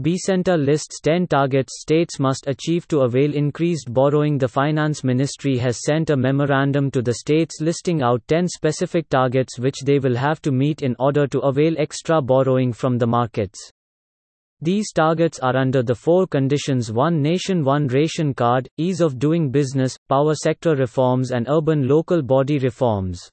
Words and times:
Becenta 0.00 0.56
lists 0.56 0.98
10 1.00 1.26
targets 1.26 1.82
states 1.82 2.18
must 2.18 2.46
achieve 2.46 2.88
to 2.88 3.00
avail 3.00 3.34
increased 3.34 3.92
borrowing. 3.92 4.38
The 4.38 4.48
Finance 4.48 5.04
Ministry 5.04 5.58
has 5.58 5.82
sent 5.84 6.08
a 6.08 6.16
memorandum 6.16 6.90
to 6.92 7.02
the 7.02 7.12
states 7.12 7.60
listing 7.60 8.00
out 8.00 8.22
10 8.26 8.48
specific 8.48 9.10
targets 9.10 9.58
which 9.58 9.80
they 9.84 9.98
will 9.98 10.16
have 10.16 10.40
to 10.40 10.52
meet 10.52 10.80
in 10.80 10.96
order 10.98 11.26
to 11.26 11.40
avail 11.40 11.74
extra 11.76 12.22
borrowing 12.22 12.72
from 12.72 12.96
the 12.96 13.06
markets. 13.06 13.58
These 14.62 14.90
targets 14.92 15.38
are 15.40 15.56
under 15.56 15.82
the 15.82 15.94
four 15.94 16.26
conditions 16.26 16.90
One 16.90 17.20
Nation 17.20 17.62
One 17.62 17.86
Ration 17.86 18.32
Card, 18.32 18.70
ease 18.78 19.02
of 19.02 19.18
doing 19.18 19.50
business, 19.50 19.98
power 20.08 20.34
sector 20.34 20.76
reforms, 20.76 21.30
and 21.30 21.46
urban 21.46 21.86
local 21.86 22.22
body 22.22 22.58
reforms. 22.58 23.30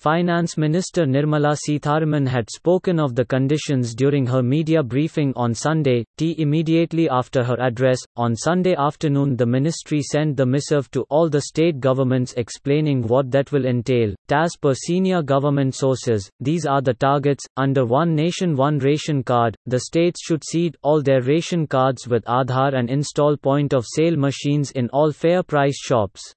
Finance 0.00 0.56
Minister 0.56 1.04
Nirmala 1.04 1.54
Sitharaman 1.54 2.26
had 2.26 2.48
spoken 2.48 2.98
of 2.98 3.14
the 3.14 3.24
conditions 3.26 3.94
during 3.94 4.24
her 4.24 4.42
media 4.42 4.82
briefing 4.82 5.34
on 5.36 5.52
Sunday. 5.52 6.06
T 6.16 6.34
immediately 6.38 7.06
after 7.10 7.44
her 7.44 7.60
address, 7.60 7.98
on 8.16 8.34
Sunday 8.34 8.74
afternoon, 8.74 9.36
the 9.36 9.44
ministry 9.44 10.00
sent 10.00 10.38
the 10.38 10.46
missive 10.46 10.90
to 10.92 11.02
all 11.10 11.28
the 11.28 11.42
state 11.42 11.80
governments 11.80 12.32
explaining 12.38 13.02
what 13.08 13.30
that 13.30 13.52
will 13.52 13.66
entail. 13.66 14.14
As 14.30 14.56
per 14.56 14.72
senior 14.72 15.20
government 15.20 15.74
sources, 15.74 16.30
these 16.40 16.64
are 16.64 16.80
the 16.80 16.94
targets. 16.94 17.44
Under 17.58 17.84
One 17.84 18.14
Nation 18.14 18.56
One 18.56 18.78
Ration 18.78 19.22
Card, 19.22 19.54
the 19.66 19.80
states 19.80 20.22
should 20.24 20.42
seed 20.44 20.78
all 20.82 21.02
their 21.02 21.20
ration 21.20 21.66
cards 21.66 22.08
with 22.08 22.24
Aadhaar 22.24 22.74
and 22.74 22.88
install 22.88 23.36
point 23.36 23.74
of 23.74 23.84
sale 23.86 24.16
machines 24.16 24.70
in 24.70 24.88
all 24.94 25.12
fair 25.12 25.42
price 25.42 25.76
shops. 25.78 26.34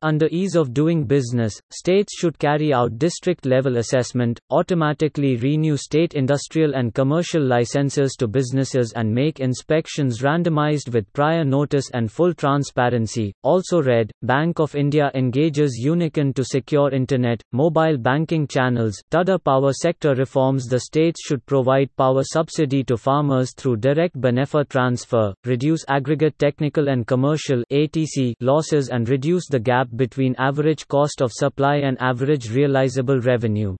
Under 0.00 0.28
ease 0.30 0.54
of 0.54 0.72
doing 0.72 1.02
business, 1.02 1.60
states 1.70 2.14
should 2.16 2.38
carry 2.38 2.72
out 2.72 3.00
district 3.00 3.44
level 3.44 3.78
assessment, 3.78 4.38
automatically 4.48 5.34
renew 5.34 5.76
state 5.76 6.14
industrial 6.14 6.76
and 6.76 6.94
commercial 6.94 7.42
licenses 7.42 8.14
to 8.20 8.28
businesses, 8.28 8.92
and 8.94 9.12
make 9.12 9.40
inspections 9.40 10.22
randomized 10.22 10.94
with 10.94 11.12
prior 11.14 11.44
notice 11.44 11.90
and 11.94 12.12
full 12.12 12.32
transparency. 12.32 13.34
Also 13.42 13.82
read 13.82 14.12
Bank 14.22 14.60
of 14.60 14.76
India 14.76 15.10
engages 15.16 15.82
Unicon 15.84 16.32
to 16.32 16.44
secure 16.44 16.92
internet, 16.92 17.42
mobile 17.50 17.98
banking 17.98 18.46
channels. 18.46 19.02
Tada 19.10 19.42
power 19.42 19.72
sector 19.72 20.14
reforms 20.14 20.66
The 20.66 20.78
states 20.78 21.20
should 21.26 21.44
provide 21.44 21.90
power 21.96 22.22
subsidy 22.22 22.84
to 22.84 22.96
farmers 22.96 23.52
through 23.56 23.78
direct 23.78 24.20
benefit 24.20 24.70
transfer, 24.70 25.34
reduce 25.44 25.84
aggregate 25.88 26.38
technical 26.38 26.88
and 26.88 27.04
commercial 27.04 27.64
ATC 27.72 28.34
losses, 28.40 28.90
and 28.90 29.08
reduce 29.08 29.48
the 29.48 29.58
gap 29.88 29.96
between 29.96 30.34
average 30.38 30.86
cost 30.88 31.20
of 31.20 31.32
supply 31.32 31.76
and 31.76 31.96
average 32.00 32.50
realizable 32.50 33.20
revenue. 33.20 33.76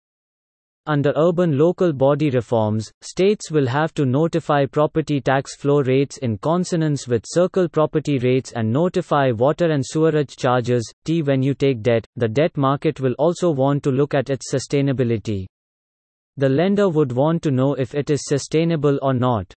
Under 0.86 1.12
urban 1.16 1.58
local 1.58 1.92
body 1.92 2.30
reforms, 2.30 2.90
states 3.02 3.50
will 3.50 3.66
have 3.66 3.92
to 3.94 4.06
notify 4.06 4.64
property 4.64 5.20
tax 5.20 5.56
flow 5.56 5.82
rates 5.82 6.18
in 6.18 6.38
consonance 6.38 7.06
with 7.06 7.24
circle 7.26 7.68
property 7.68 8.18
rates 8.18 8.52
and 8.52 8.72
notify 8.72 9.30
water 9.30 9.70
and 9.70 9.84
sewerage 9.84 10.36
charges. 10.36 10.90
T 11.04 11.22
when 11.22 11.42
you 11.42 11.54
take 11.54 11.82
debt, 11.82 12.06
the 12.16 12.28
debt 12.28 12.56
market 12.56 13.00
will 13.00 13.14
also 13.18 13.50
want 13.50 13.82
to 13.82 13.90
look 13.90 14.14
at 14.14 14.30
its 14.30 14.50
sustainability. 14.50 15.46
The 16.38 16.48
lender 16.48 16.88
would 16.88 17.12
want 17.12 17.42
to 17.42 17.50
know 17.50 17.74
if 17.74 17.94
it 17.94 18.08
is 18.08 18.20
sustainable 18.24 18.98
or 19.02 19.12
not. 19.12 19.52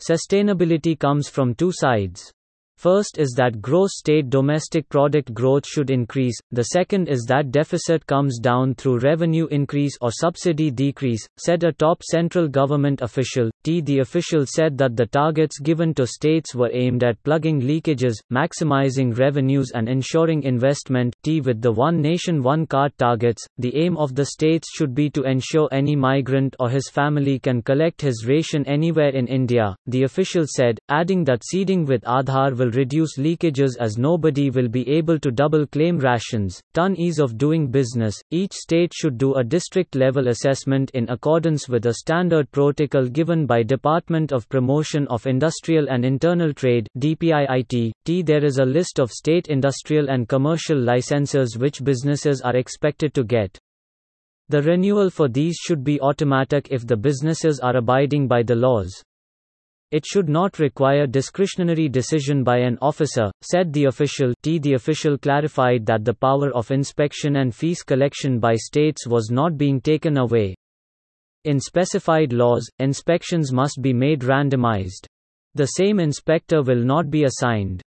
Sustainability 0.00 0.98
comes 0.98 1.28
from 1.28 1.54
two 1.54 1.70
sides. 1.72 2.32
First 2.76 3.18
is 3.18 3.34
that 3.36 3.62
gross 3.62 3.90
state 3.98 4.28
domestic 4.28 4.88
product 4.88 5.32
growth 5.32 5.66
should 5.66 5.90
increase, 5.90 6.36
the 6.50 6.64
second 6.64 7.08
is 7.08 7.24
that 7.28 7.52
deficit 7.52 8.04
comes 8.06 8.38
down 8.38 8.74
through 8.74 8.98
revenue 8.98 9.46
increase 9.46 9.96
or 10.00 10.10
subsidy 10.10 10.70
decrease, 10.70 11.24
said 11.36 11.62
a 11.62 11.72
top 11.72 12.02
central 12.02 12.48
government 12.48 13.00
official. 13.02 13.50
T. 13.62 13.80
The 13.80 14.00
official 14.00 14.46
said 14.46 14.76
that 14.78 14.96
the 14.96 15.06
targets 15.06 15.60
given 15.60 15.94
to 15.94 16.06
states 16.06 16.54
were 16.54 16.70
aimed 16.72 17.04
at 17.04 17.22
plugging 17.22 17.60
leakages, 17.60 18.14
maximizing 18.32 19.16
revenues, 19.16 19.70
and 19.74 19.88
ensuring 19.88 20.42
investment. 20.42 21.14
T. 21.22 21.40
With 21.40 21.60
the 21.62 21.72
One 21.72 22.00
Nation 22.00 22.42
One 22.42 22.66
Card 22.66 22.92
targets, 22.98 23.46
the 23.58 23.76
aim 23.76 23.96
of 23.96 24.14
the 24.14 24.26
states 24.26 24.68
should 24.74 24.94
be 24.94 25.08
to 25.10 25.22
ensure 25.22 25.68
any 25.70 25.94
migrant 25.94 26.56
or 26.58 26.68
his 26.68 26.88
family 26.88 27.38
can 27.38 27.62
collect 27.62 28.00
his 28.00 28.26
ration 28.26 28.66
anywhere 28.66 29.10
in 29.10 29.28
India, 29.28 29.76
the 29.86 30.02
official 30.02 30.44
said, 30.46 30.78
adding 30.88 31.22
that 31.24 31.44
seeding 31.44 31.84
with 31.84 32.02
Aadhaar 32.02 32.52
will 32.62 32.70
reduce 32.70 33.18
leakages 33.18 33.72
as 33.80 33.98
nobody 33.98 34.48
will 34.48 34.68
be 34.68 34.88
able 34.88 35.18
to 35.18 35.32
double 35.32 35.66
claim 35.66 35.98
rations. 35.98 36.62
Ton 36.74 36.94
ease 36.96 37.18
of 37.18 37.36
doing 37.36 37.66
business. 37.66 38.14
Each 38.30 38.52
state 38.52 38.92
should 38.94 39.18
do 39.18 39.34
a 39.34 39.42
district 39.42 39.96
level 39.96 40.28
assessment 40.28 40.92
in 40.94 41.10
accordance 41.10 41.68
with 41.68 41.86
a 41.86 41.94
standard 41.94 42.48
protocol 42.52 43.08
given 43.08 43.46
by 43.46 43.64
Department 43.64 44.30
of 44.30 44.48
Promotion 44.48 45.08
of 45.08 45.26
Industrial 45.26 45.88
and 45.88 46.04
Internal 46.04 46.54
Trade 46.54 46.86
DPIIT. 47.00 47.90
T 48.04 48.22
there 48.22 48.44
is 48.44 48.58
a 48.58 48.64
list 48.64 49.00
of 49.00 49.10
state 49.10 49.48
industrial 49.48 50.08
and 50.08 50.28
commercial 50.28 50.78
licenses 50.78 51.58
which 51.58 51.82
businesses 51.82 52.42
are 52.42 52.54
expected 52.54 53.12
to 53.14 53.24
get. 53.24 53.58
The 54.50 54.62
renewal 54.62 55.10
for 55.10 55.28
these 55.28 55.56
should 55.56 55.82
be 55.82 56.00
automatic 56.00 56.68
if 56.70 56.86
the 56.86 56.96
businesses 56.96 57.58
are 57.58 57.76
abiding 57.76 58.28
by 58.28 58.44
the 58.44 58.54
laws. 58.54 59.02
It 59.92 60.06
should 60.06 60.28
not 60.28 60.58
require 60.58 61.06
discretionary 61.06 61.86
decision 61.86 62.42
by 62.42 62.60
an 62.60 62.78
officer, 62.80 63.30
said 63.42 63.74
the 63.74 63.84
official. 63.84 64.32
T. 64.42 64.58
The 64.58 64.72
official 64.72 65.18
clarified 65.18 65.84
that 65.84 66.02
the 66.02 66.14
power 66.14 66.50
of 66.52 66.70
inspection 66.70 67.36
and 67.36 67.54
fees 67.54 67.82
collection 67.82 68.40
by 68.40 68.54
states 68.56 69.06
was 69.06 69.28
not 69.30 69.58
being 69.58 69.82
taken 69.82 70.16
away. 70.16 70.54
In 71.44 71.60
specified 71.60 72.32
laws, 72.32 72.66
inspections 72.78 73.52
must 73.52 73.82
be 73.82 73.92
made 73.92 74.20
randomized. 74.20 75.04
The 75.54 75.66
same 75.66 76.00
inspector 76.00 76.62
will 76.62 76.82
not 76.82 77.10
be 77.10 77.24
assigned. 77.24 77.82